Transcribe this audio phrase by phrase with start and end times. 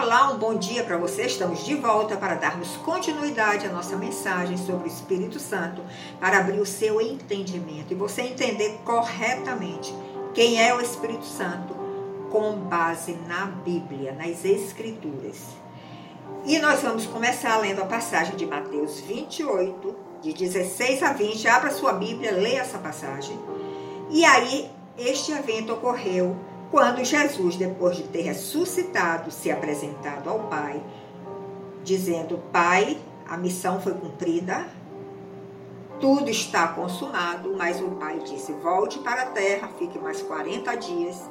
[0.00, 1.26] Olá, um bom dia para você.
[1.26, 5.82] Estamos de volta para darmos continuidade à nossa mensagem sobre o Espírito Santo,
[6.20, 9.92] para abrir o seu entendimento e você entender corretamente
[10.32, 11.74] quem é o Espírito Santo
[12.30, 15.48] com base na Bíblia, nas Escrituras.
[16.46, 21.48] E nós vamos começar lendo a passagem de Mateus 28, de 16 a 20.
[21.48, 23.36] Abra sua Bíblia, leia essa passagem.
[24.10, 26.36] E aí, este evento ocorreu
[26.70, 30.82] quando Jesus, depois de ter ressuscitado, se apresentado ao Pai,
[31.82, 34.66] dizendo: Pai, a missão foi cumprida,
[36.00, 41.28] tudo está consumado, mas o Pai disse: Volte para a terra, fique mais 40 dias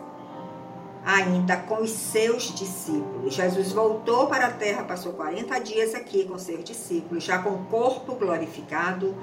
[1.07, 3.33] ainda com os seus discípulos.
[3.33, 7.65] Jesus voltou para a terra, passou 40 dias aqui com seus discípulos, já com o
[7.67, 9.15] corpo glorificado,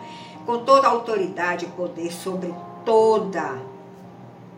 [0.46, 2.54] com toda a autoridade e poder sobre
[2.86, 3.58] toda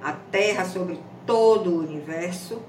[0.01, 2.63] a terra, sobre todo o universo.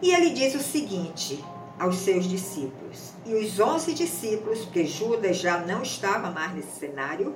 [0.00, 1.44] E ele diz o seguinte
[1.78, 7.34] aos seus discípulos: E os onze discípulos, porque Judas já não estava mais nesse cenário,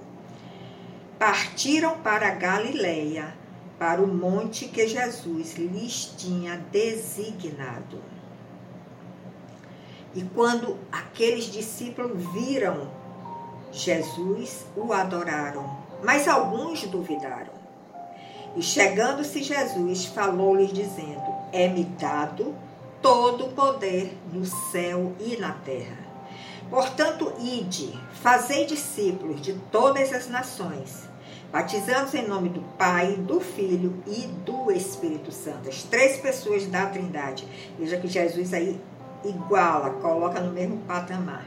[1.18, 3.36] partiram para a Galileia,
[3.78, 8.00] para o monte que Jesus lhes tinha designado.
[10.14, 12.88] E quando aqueles discípulos viram
[13.72, 17.53] Jesus, o adoraram, mas alguns duvidaram.
[18.56, 22.54] E chegando-se Jesus, falou-lhes dizendo: É-me dado
[23.02, 25.98] todo o poder no céu e na terra.
[26.70, 31.08] Portanto, ide, fazei discípulos de todas as nações,
[31.52, 35.68] batizando-os em nome do Pai, do Filho e do Espírito Santo.
[35.68, 37.46] As três pessoas da Trindade.
[37.78, 38.80] Veja que Jesus aí
[39.24, 41.44] iguala, coloca no mesmo patamar.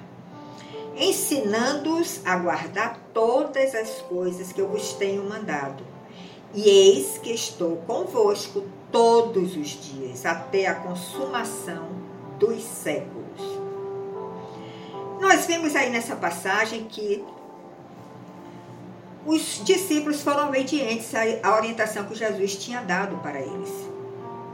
[0.95, 5.83] Ensinando-os a guardar todas as coisas que eu vos tenho mandado
[6.53, 11.89] e eis que estou convosco todos os dias, até a consumação
[12.39, 13.41] dos séculos.
[15.19, 17.23] Nós vemos aí nessa passagem que
[19.25, 21.11] os discípulos foram obedientes
[21.43, 23.69] à orientação que Jesus tinha dado para eles.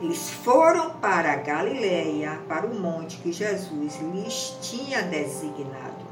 [0.02, 6.03] Eles foram para a Galileia, para o monte que Jesus lhes tinha designado.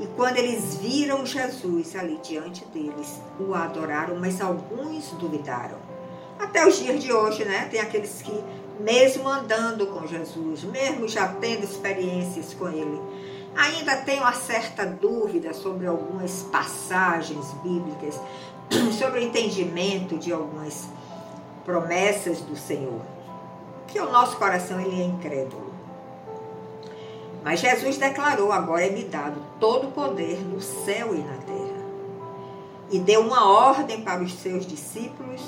[0.00, 5.76] E quando eles viram Jesus ali diante deles, o adoraram, mas alguns duvidaram.
[6.38, 7.68] Até os dias de hoje, né?
[7.70, 8.32] Tem aqueles que,
[8.80, 12.98] mesmo andando com Jesus, mesmo já tendo experiências com ele,
[13.54, 18.18] ainda tem uma certa dúvida sobre algumas passagens bíblicas,
[18.98, 20.88] sobre o entendimento de algumas
[21.62, 23.02] promessas do Senhor.
[23.86, 25.69] Que o nosso coração ele é incrédulo.
[27.42, 31.80] Mas Jesus declarou: agora é me dado todo o poder no céu e na terra.
[32.90, 35.40] E deu uma ordem para os seus discípulos,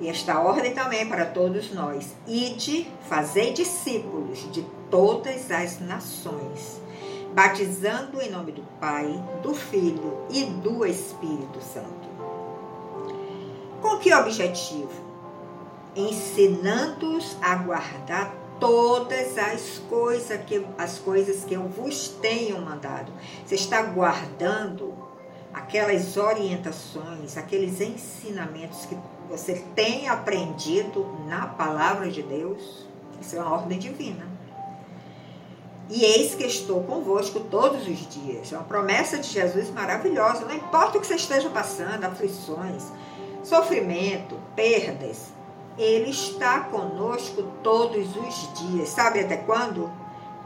[0.00, 6.80] e esta ordem também para todos nós: ide, fazei discípulos de todas as nações,
[7.32, 9.06] batizando em nome do Pai,
[9.42, 12.14] do Filho e do Espírito Santo.
[13.80, 15.04] Com que objetivo?
[15.96, 23.12] Ensinando-os a guardar todas as coisas que as coisas que eu vos tenho mandado.
[23.44, 24.94] Você está guardando
[25.52, 28.98] aquelas orientações, aqueles ensinamentos que
[29.28, 32.86] você tem aprendido na palavra de Deus.
[33.20, 34.34] Isso é uma ordem divina.
[35.90, 38.52] E eis que estou convosco todos os dias.
[38.52, 40.46] É uma promessa de Jesus maravilhosa.
[40.46, 42.84] Não importa o que você esteja passando, aflições,
[43.42, 45.33] sofrimento, perdas,
[45.76, 48.88] ele está conosco todos os dias.
[48.88, 49.90] Sabe até quando?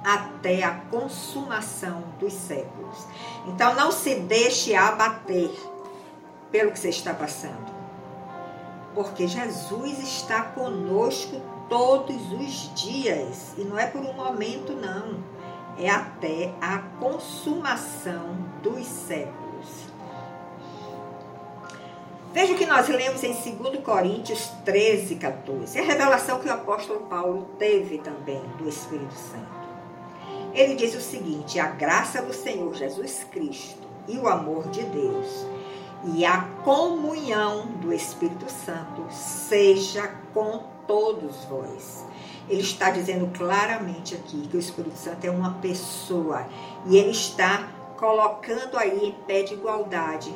[0.04, 3.06] Até a consumação dos séculos.
[3.46, 5.50] Então não se deixe abater
[6.50, 7.76] pelo que você está passando.
[8.94, 13.52] Porque Jesus está conosco todos os dias.
[13.56, 15.22] E não é por um momento, não.
[15.78, 19.47] É até a consumação dos séculos.
[22.32, 25.78] Veja o que nós lemos em 2 Coríntios 13, 14.
[25.78, 29.58] É a revelação que o apóstolo Paulo teve também do Espírito Santo.
[30.52, 35.46] Ele diz o seguinte: a graça do Senhor Jesus Cristo e o amor de Deus
[36.04, 42.04] e a comunhão do Espírito Santo seja com todos vós.
[42.48, 46.46] Ele está dizendo claramente aqui que o Espírito Santo é uma pessoa
[46.86, 50.32] e ele está colocando aí em pé de igualdade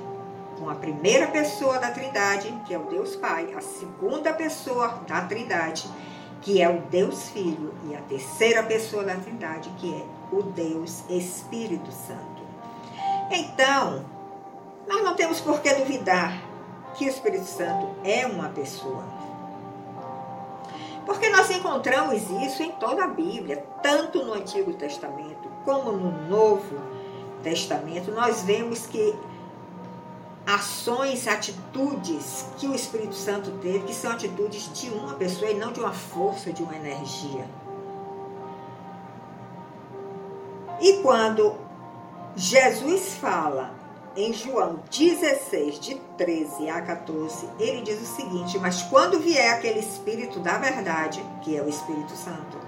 [0.63, 5.23] com a primeira pessoa da Trindade, que é o Deus Pai, a segunda pessoa da
[5.23, 5.91] Trindade,
[6.41, 11.03] que é o Deus Filho, e a terceira pessoa da Trindade, que é o Deus
[11.11, 12.43] Espírito Santo.
[13.29, 14.05] Então,
[14.87, 16.41] nós não temos por que duvidar
[16.95, 19.05] que o Espírito Santo é uma pessoa.
[21.05, 26.77] Porque nós encontramos isso em toda a Bíblia, tanto no Antigo Testamento como no Novo
[27.43, 28.13] Testamento.
[28.13, 29.13] Nós vemos que
[30.47, 35.73] ações, atitudes que o Espírito Santo teve, que são atitudes de uma pessoa e não
[35.73, 37.49] de uma força, de uma energia.
[40.81, 41.55] E quando
[42.35, 43.73] Jesus fala
[44.17, 49.79] em João 16, de 13 a 14, ele diz o seguinte: Mas quando vier aquele
[49.79, 52.59] Espírito da verdade, que é o Espírito Santo,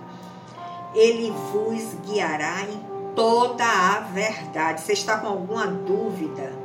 [0.95, 4.81] ele vos guiará em toda a verdade.
[4.81, 6.64] Você está com alguma dúvida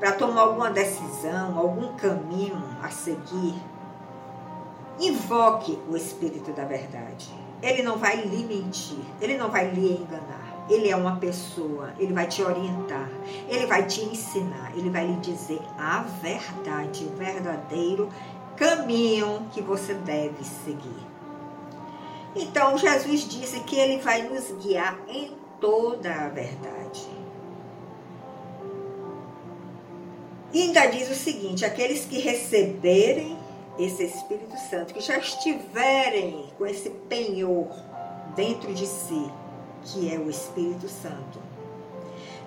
[0.00, 3.54] para tomar alguma decisão, algum caminho a seguir?
[4.98, 7.30] Invoque o Espírito da verdade.
[7.62, 10.64] Ele não vai lhe mentir, ele não vai lhe enganar.
[10.68, 13.10] Ele é uma pessoa, ele vai te orientar,
[13.48, 18.08] ele vai te ensinar, ele vai lhe dizer a verdade, o verdadeiro
[18.56, 21.10] caminho que você deve seguir.
[22.36, 27.19] Então, Jesus disse que ele vai nos guiar em toda a verdade.
[30.52, 33.36] E ainda diz o seguinte: aqueles que receberem
[33.78, 37.68] esse Espírito Santo, que já estiverem com esse penhor
[38.34, 39.30] dentro de si,
[39.84, 41.40] que é o Espírito Santo,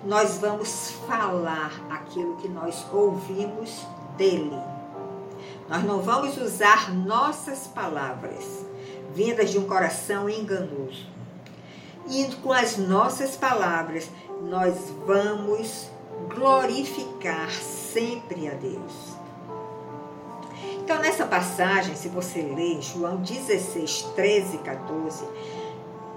[0.04, 3.86] nós vamos falar aquilo que nós ouvimos
[4.18, 4.60] dele.
[5.70, 8.66] Nós não vamos usar nossas palavras
[9.14, 11.06] vindas de um coração enganoso.
[12.10, 14.10] E com as nossas palavras,
[14.42, 14.76] nós
[15.06, 15.88] vamos
[16.28, 19.14] glorificar sempre a Deus.
[20.84, 25.26] Então, nessa passagem, se você ler João 16, 13 e 14,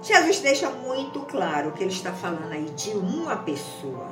[0.01, 4.07] Jesus deixa muito claro que ele está falando aí de uma pessoa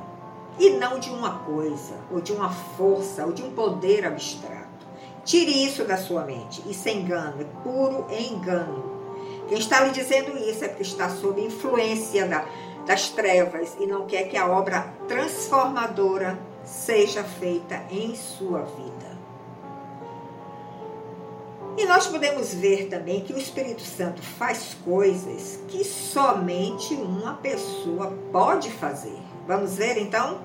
[0.57, 4.65] e não de uma coisa, ou de uma força, ou de um poder abstrato.
[5.25, 6.63] Tire isso da sua mente.
[6.69, 8.95] Isso é engano, é puro engano.
[9.47, 12.45] Quem está lhe dizendo isso é porque está sob influência da,
[12.86, 19.16] das trevas e não quer que a obra transformadora seja feita em sua vida.
[21.78, 28.18] E nós podemos ver também que o Espírito Santo faz coisas que somente uma pessoa
[28.32, 29.18] pode fazer.
[29.46, 30.40] Vamos ver então?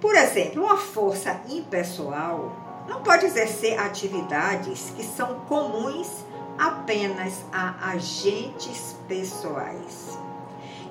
[0.00, 6.24] Por exemplo, uma força impessoal não pode exercer atividades que são comuns
[6.58, 10.25] apenas a agentes pessoais.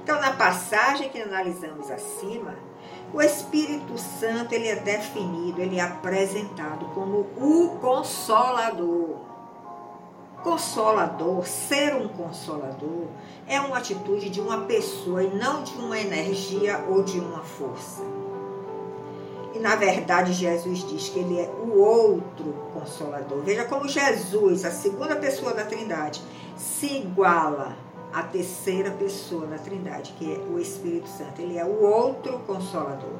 [0.05, 2.53] Então, na passagem que analisamos acima,
[3.11, 9.15] o Espírito Santo ele é definido, ele é apresentado como o consolador.
[10.43, 13.07] Consolador, ser um consolador,
[13.47, 18.03] é uma atitude de uma pessoa e não de uma energia ou de uma força.
[19.55, 23.41] E na verdade, Jesus diz que ele é o outro consolador.
[23.41, 26.21] Veja como Jesus, a segunda pessoa da Trindade,
[26.55, 27.84] se iguala
[28.15, 31.41] a terceira pessoa da Trindade, que é o Espírito Santo.
[31.41, 33.11] Ele é o outro consolador.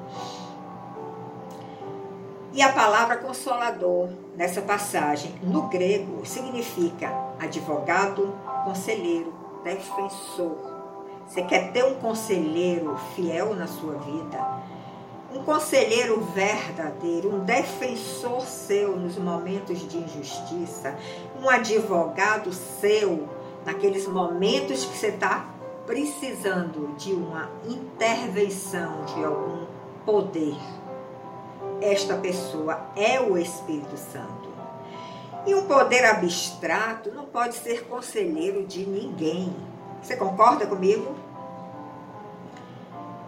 [2.53, 4.07] E a palavra consolador,
[4.37, 8.33] nessa passagem, no grego, significa advogado,
[8.63, 9.33] conselheiro,
[9.65, 10.55] defensor.
[11.27, 14.63] Você quer ter um conselheiro fiel na sua vida?
[15.33, 20.95] Um conselheiro verdadeiro, um defensor seu nos momentos de injustiça,
[21.43, 23.27] um advogado seu
[23.65, 25.49] naqueles momentos que você está
[25.85, 29.65] precisando de uma intervenção de algum
[30.05, 30.55] poder,
[31.81, 34.53] esta pessoa é o Espírito Santo.
[35.45, 39.55] E um poder abstrato não pode ser conselheiro de ninguém.
[40.01, 41.15] Você concorda comigo?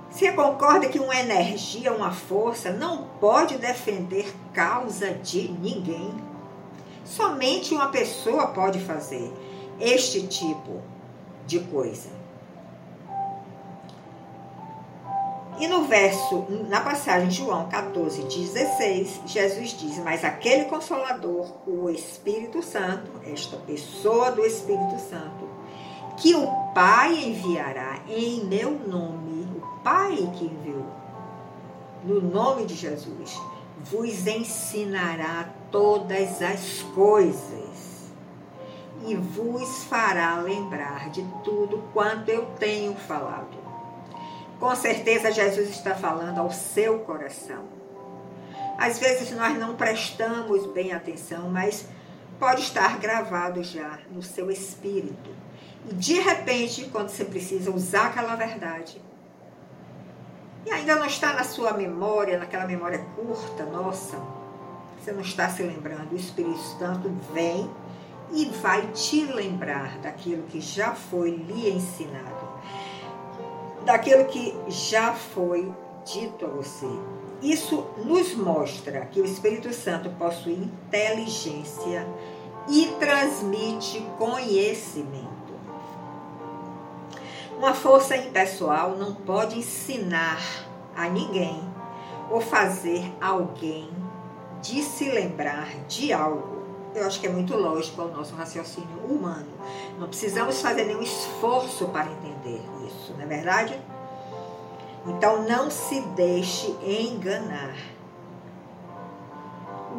[0.09, 6.11] Você concorda que uma energia, uma força não pode defender causa de ninguém?
[7.05, 9.31] Somente uma pessoa pode fazer
[9.79, 10.81] este tipo
[11.45, 12.09] de coisa.
[15.59, 22.61] E no verso, na passagem João 14, 16, Jesus diz: Mas aquele consolador, o Espírito
[22.61, 25.49] Santo, esta pessoa do Espírito Santo,
[26.17, 30.85] que o Pai enviará em meu nome, o Pai que enviou,
[32.03, 33.41] no nome de Jesus,
[33.79, 37.66] vos ensinará todas as coisas
[39.05, 43.57] e vos fará lembrar de tudo quanto eu tenho falado.
[44.59, 47.65] Com certeza, Jesus está falando ao seu coração.
[48.77, 51.87] Às vezes nós não prestamos bem atenção, mas
[52.39, 55.29] pode estar gravado já no seu espírito.
[55.89, 59.01] E de repente, quando você precisa usar aquela verdade,
[60.65, 64.17] e ainda não está na sua memória, naquela memória curta, nossa,
[64.99, 67.69] você não está se lembrando, o Espírito Santo vem
[68.31, 72.47] e vai te lembrar daquilo que já foi lhe ensinado,
[73.85, 75.71] daquilo que já foi
[76.05, 76.87] dito a você.
[77.41, 82.07] Isso nos mostra que o Espírito Santo possui inteligência
[82.67, 85.37] e transmite conhecimento.
[87.57, 90.39] Uma força impessoal não pode ensinar
[90.95, 91.61] a ninguém
[92.29, 93.89] ou fazer alguém
[94.61, 96.56] de se lembrar de algo.
[96.95, 99.47] Eu acho que é muito lógico ao nosso raciocínio humano.
[99.99, 103.79] Não precisamos fazer nenhum esforço para entender isso, não é verdade?
[105.05, 107.75] Então não se deixe enganar.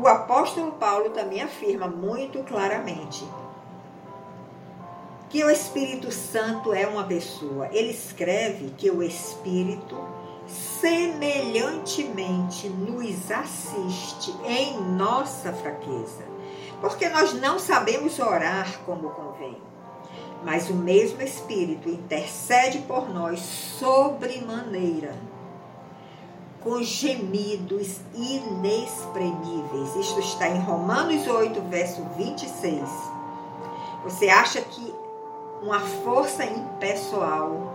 [0.01, 3.25] O apóstolo Paulo também afirma muito claramente
[5.29, 7.69] que o Espírito Santo é uma pessoa.
[7.73, 9.97] Ele escreve que o Espírito
[10.81, 16.25] semelhantemente nos assiste em nossa fraqueza,
[16.81, 19.57] porque nós não sabemos orar como convém.
[20.45, 25.15] Mas o mesmo Espírito intercede por nós sobremaneira,
[26.63, 29.97] com gemidos inexprimíveis.
[29.97, 32.89] Isto está em Romanos 8, verso 26.
[34.05, 34.95] Você acha que
[35.61, 37.75] uma força impessoal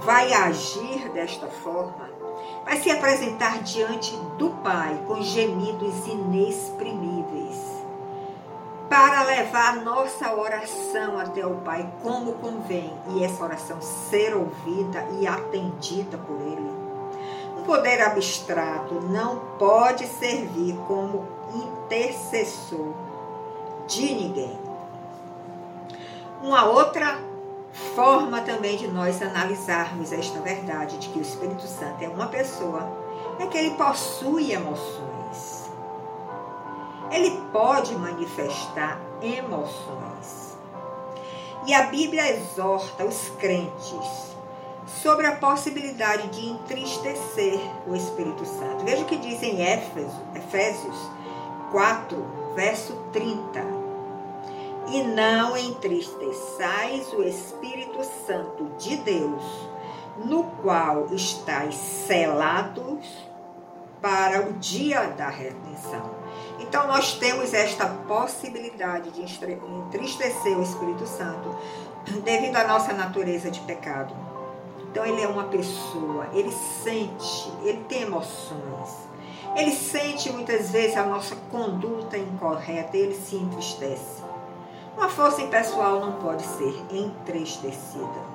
[0.00, 2.10] vai agir desta forma?
[2.64, 7.51] Vai se apresentar diante do Pai com gemidos inexprimíveis
[8.92, 15.26] para levar nossa oração até o Pai como convém e essa oração ser ouvida e
[15.26, 16.70] atendida por Ele.
[17.56, 22.92] Um poder abstrato não pode servir como intercessor
[23.88, 24.58] de ninguém.
[26.42, 27.18] Uma outra
[27.96, 32.86] forma também de nós analisarmos esta verdade de que o Espírito Santo é uma pessoa
[33.38, 35.11] é que ele possui emoções
[37.12, 40.56] ele pode manifestar emoções.
[41.66, 44.32] E a Bíblia exorta os crentes
[44.86, 48.84] sobre a possibilidade de entristecer o Espírito Santo.
[48.84, 50.96] Veja o que diz em Éfeso, Efésios
[51.70, 52.24] 4,
[52.56, 53.60] verso 30.
[54.88, 59.42] E não entristeçais o Espírito Santo de Deus,
[60.24, 63.06] no qual estáis selados
[64.00, 66.21] para o dia da redenção.
[66.58, 71.56] Então nós temos esta possibilidade de entristecer o Espírito Santo
[72.24, 74.14] devido à nossa natureza de pecado.
[74.90, 79.10] Então ele é uma pessoa, ele sente, ele tem emoções.
[79.56, 84.22] Ele sente muitas vezes a nossa conduta incorreta e ele se entristece.
[84.96, 88.32] Uma força impessoal não pode ser entristecida.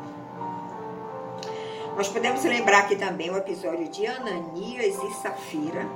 [1.95, 5.87] Nós podemos lembrar aqui também o episódio de Ananias e Safira,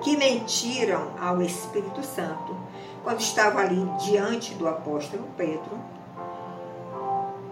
[0.00, 2.56] que mentiram ao Espírito Santo
[3.02, 5.78] quando estava ali diante do apóstolo Pedro.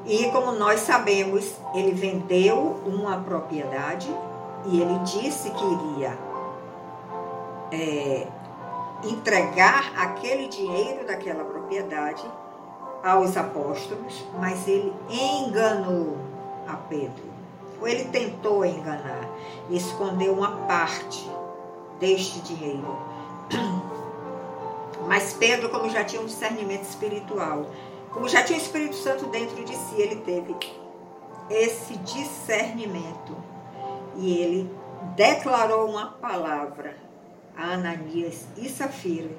[0.05, 4.09] E como nós sabemos, ele vendeu uma propriedade
[4.67, 6.19] e ele disse que iria
[7.73, 8.27] é,
[9.05, 12.25] entregar aquele dinheiro daquela propriedade
[13.03, 16.17] aos apóstolos, mas ele enganou
[16.69, 17.25] a Pedro.
[17.81, 19.29] Ou ele tentou enganar
[19.71, 21.29] escondeu uma parte
[21.99, 22.99] deste dinheiro.
[25.07, 27.67] Mas Pedro, como já tinha um discernimento espiritual,
[28.11, 30.57] como já tinha o Espírito Santo dentro de si, ele teve
[31.51, 33.37] esse discernimento
[34.17, 34.71] e ele
[35.15, 36.97] declarou uma palavra
[37.57, 39.31] a Ananias e Safira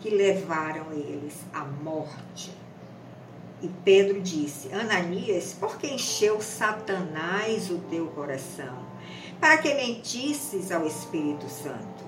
[0.00, 2.52] que levaram eles à morte.
[3.62, 8.83] E Pedro disse: Ananias, por que encheu Satanás o teu coração?
[9.44, 12.02] Para que mentisses ao Espírito Santo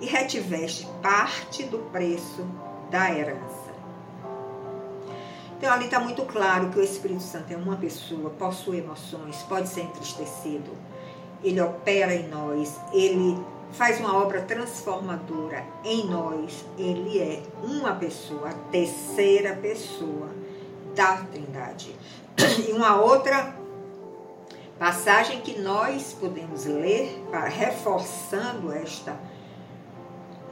[0.00, 2.44] e retiveste parte do preço
[2.90, 3.72] da herança.
[5.56, 9.68] Então ali está muito claro que o Espírito Santo é uma pessoa, possui emoções, pode
[9.68, 10.72] ser entristecido,
[11.40, 13.38] ele opera em nós, ele
[13.70, 20.30] faz uma obra transformadora em nós, ele é uma pessoa, a terceira pessoa
[20.96, 21.94] da Trindade.
[22.68, 23.62] E uma outra
[24.78, 29.16] passagem que nós podemos ler para reforçando esta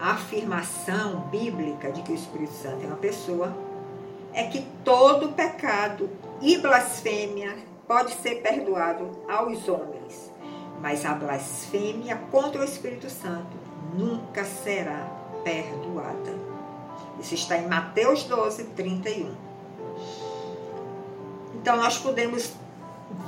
[0.01, 3.55] afirmação bíblica de que o Espírito Santo é uma pessoa
[4.33, 6.09] é que todo pecado
[6.41, 10.33] e blasfêmia pode ser perdoado aos homens,
[10.81, 13.57] mas a blasfêmia contra o Espírito Santo
[13.95, 15.07] nunca será
[15.45, 16.33] perdoada.
[17.21, 19.35] Isso está em Mateus 12, 31.
[21.55, 22.55] Então, nós podemos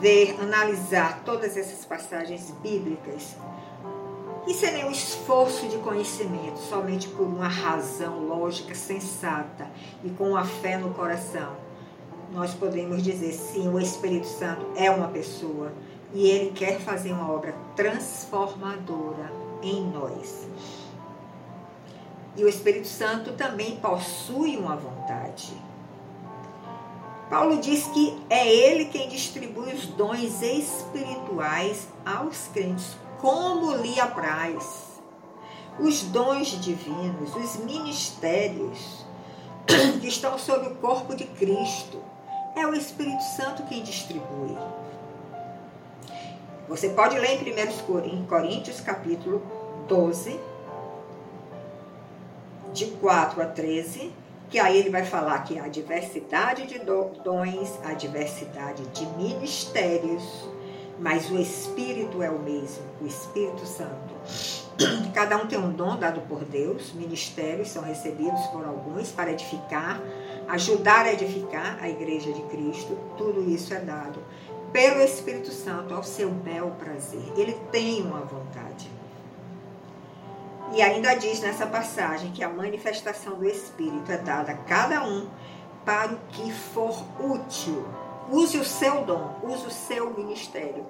[0.05, 3.35] ver, analisar todas essas passagens bíblicas
[4.47, 9.67] e sem nenhum esforço de conhecimento, somente por uma razão lógica sensata
[10.05, 11.57] e com uma fé no coração,
[12.35, 15.73] nós podemos dizer sim, o Espírito Santo é uma pessoa
[16.13, 19.33] e ele quer fazer uma obra transformadora
[19.63, 20.47] em nós.
[22.37, 25.55] E o Espírito Santo também possui uma vontade.
[27.35, 35.01] Paulo diz que é ele quem distribui os dons espirituais aos crentes, como lhe apraz.
[35.81, 39.05] Os dons divinos, os ministérios
[40.01, 42.01] que estão sob o corpo de Cristo,
[42.55, 44.57] é o Espírito Santo quem distribui.
[46.69, 49.43] Você pode ler em 1 Coríntios, capítulo
[49.89, 50.39] 12,
[52.73, 54.13] de 4 a 13,
[54.55, 60.49] que aí ele vai falar que há diversidade de dons, a diversidade de ministérios,
[60.97, 64.15] mas o Espírito é o mesmo, o Espírito Santo.
[65.13, 70.01] Cada um tem um dom dado por Deus, ministérios são recebidos por alguns para edificar,
[70.47, 74.23] ajudar a edificar a igreja de Cristo, tudo isso é dado
[74.73, 77.25] pelo Espírito Santo ao seu bel prazer.
[77.37, 78.94] Ele tem uma vontade.
[80.75, 85.29] E ainda diz nessa passagem que a manifestação do Espírito é dada a cada um
[85.85, 87.87] para o que for útil.
[88.29, 90.85] Use o seu dom, use o seu ministério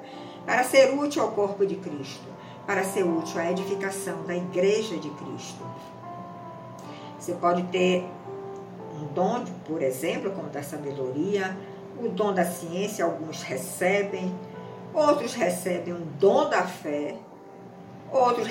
[0.46, 2.24] para ser útil ao corpo de Cristo,
[2.66, 5.62] para ser útil à edificação da igreja de Cristo.
[7.18, 8.08] Você pode ter
[8.98, 11.54] um dom, por exemplo, como da sabedoria,
[12.02, 14.34] o dom da ciência, alguns recebem,
[14.94, 17.16] outros recebem o dom da fé,
[18.10, 18.46] outros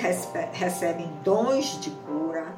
[0.52, 2.54] recebem dons de cura,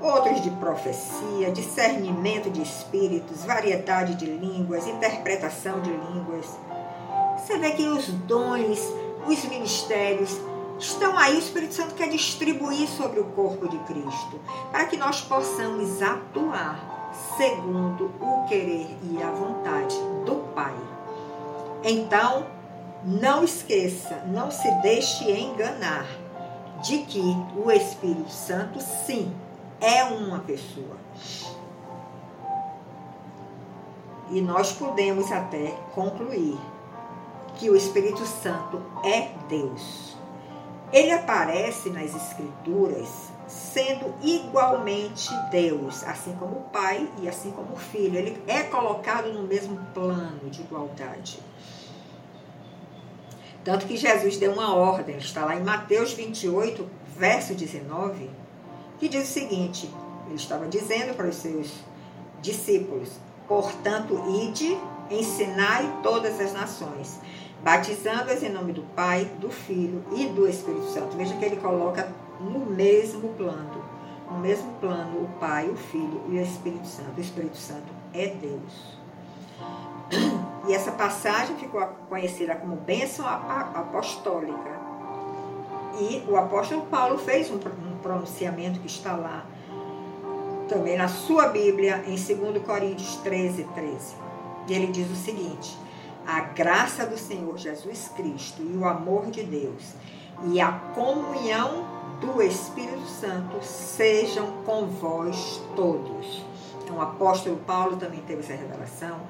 [0.00, 6.46] outros de profecia, discernimento de espíritos, variedade de línguas, interpretação de línguas.
[7.38, 8.92] Você vê que os dons,
[9.26, 10.40] os ministérios
[10.78, 14.40] estão aí, o Espírito Santo quer distribuir sobre o corpo de Cristo,
[14.70, 20.74] para que nós possamos atuar segundo o querer e a vontade do Pai.
[21.84, 22.46] Então,
[23.04, 26.06] não esqueça, não se deixe enganar
[26.82, 27.22] de que
[27.56, 29.32] o Espírito Santo, sim,
[29.80, 30.96] é uma pessoa.
[34.30, 36.58] E nós podemos até concluir
[37.56, 40.16] que o Espírito Santo é Deus.
[40.92, 47.78] Ele aparece nas Escrituras sendo igualmente Deus, assim como o Pai e assim como o
[47.78, 48.16] Filho.
[48.16, 51.38] Ele é colocado no mesmo plano de igualdade.
[53.64, 56.84] Tanto que Jesus deu uma ordem, está lá em Mateus 28,
[57.16, 58.28] verso 19,
[58.98, 59.88] que diz o seguinte:
[60.26, 61.72] ele estava dizendo para os seus
[62.40, 63.10] discípulos:
[63.46, 64.76] Portanto, ide,
[65.10, 67.20] ensinai todas as nações,
[67.62, 71.16] batizando-as em nome do Pai, do Filho e do Espírito Santo.
[71.16, 73.84] Veja que ele coloca no mesmo plano,
[74.28, 77.16] no mesmo plano, o Pai, o Filho e o Espírito Santo.
[77.16, 79.01] O Espírito Santo é Deus.
[80.66, 84.80] E essa passagem ficou conhecida como bênção apostólica.
[85.98, 87.58] E o apóstolo Paulo fez um
[88.00, 89.44] pronunciamento que está lá
[90.68, 94.14] também na sua Bíblia, em 2 Coríntios 13, 13.
[94.68, 95.76] E ele diz o seguinte:
[96.26, 99.94] A graça do Senhor Jesus Cristo e o amor de Deus
[100.44, 101.84] e a comunhão
[102.20, 106.42] do Espírito Santo sejam com vós todos.
[106.92, 109.20] Então, o apóstolo Paulo também teve essa revelação.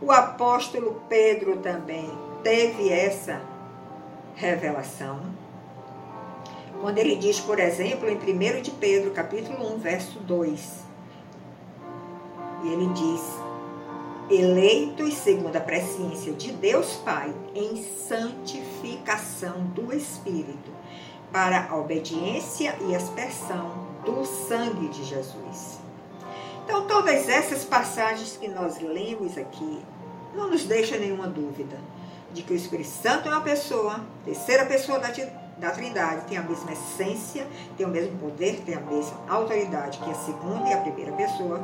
[0.00, 2.10] O apóstolo Pedro também
[2.42, 3.40] teve essa
[4.34, 5.20] revelação.
[6.80, 10.84] Quando ele diz, por exemplo, em 1 de Pedro, capítulo 1, verso 2,
[12.64, 13.22] e ele diz:
[14.28, 20.72] eleitos segundo a presciência de Deus Pai, em santificação do Espírito,
[21.30, 23.70] para a obediência e aspersão
[24.04, 25.81] do sangue de Jesus.
[26.72, 29.84] Então, todas essas passagens que nós lemos aqui
[30.34, 31.78] não nos deixa nenhuma dúvida
[32.32, 35.08] de que o Espírito Santo é uma pessoa, terceira pessoa da,
[35.58, 40.10] da Trindade, tem a mesma essência, tem o mesmo poder, tem a mesma autoridade que
[40.10, 41.60] a segunda e a primeira pessoa,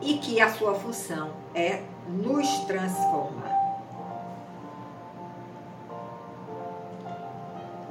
[0.00, 3.50] e que a sua função é nos transformar.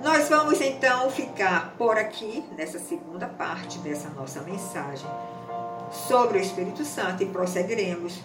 [0.01, 5.05] Nós vamos então ficar por aqui nessa segunda parte dessa nossa mensagem
[5.91, 8.19] sobre o Espírito Santo e prosseguiremos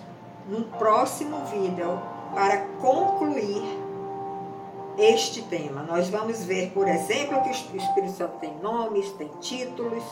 [0.48, 2.00] num próximo vídeo
[2.34, 3.62] para concluir
[4.96, 5.82] este tema.
[5.82, 10.04] Nós vamos ver, por exemplo, que o Espírito Santo tem nomes, tem títulos.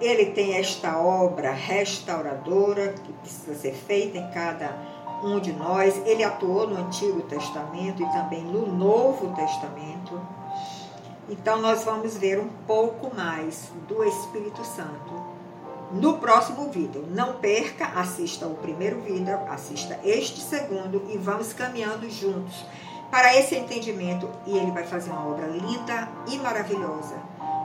[0.00, 4.76] Ele tem esta obra restauradora que precisa ser feita em cada
[5.22, 5.96] um de nós.
[6.04, 10.20] Ele atuou no Antigo Testamento e também no Novo Testamento.
[11.28, 15.21] Então nós vamos ver um pouco mais do Espírito Santo
[15.92, 17.06] no próximo vídeo.
[17.10, 22.64] Não perca, assista o primeiro vídeo, assista este segundo e vamos caminhando juntos
[23.10, 27.16] para esse entendimento e ele vai fazer uma obra linda e maravilhosa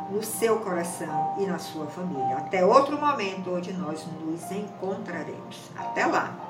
[0.10, 2.38] no seu coração e na sua família.
[2.38, 5.70] Até outro momento onde nós nos encontraremos.
[5.78, 6.46] Até lá!